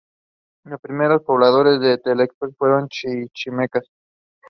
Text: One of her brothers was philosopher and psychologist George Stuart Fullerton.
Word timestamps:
One 0.63 0.73
of 0.73 0.81
her 0.89 1.19
brothers 1.19 1.77
was 1.79 1.99
philosopher 2.07 2.77
and 2.79 2.91
psychologist 2.91 3.01
George 3.03 3.29
Stuart 3.37 3.71
Fullerton. 3.83 3.83